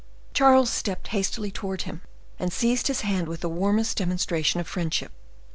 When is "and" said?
2.39-2.51